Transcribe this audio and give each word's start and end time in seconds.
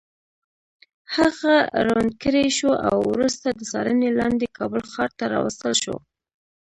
هغه 1.15 1.55
ړوند 1.85 2.11
کړی 2.23 2.45
شو 2.57 2.71
او 2.89 2.97
وروسته 3.11 3.47
د 3.51 3.59
څارنې 3.71 4.09
لاندې 4.19 4.55
کابل 4.57 4.81
ښار 4.93 5.09
ته 5.19 5.25
راوستل 5.33 5.73
شو. 5.83 5.95